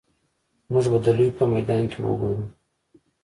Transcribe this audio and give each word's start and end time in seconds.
موږ 0.71 0.85
به 0.91 0.97
د 1.05 1.07
لوبې 1.17 1.35
په 1.37 1.43
میدان 1.53 1.83
کې 1.91 1.99
وګورو 2.01 2.43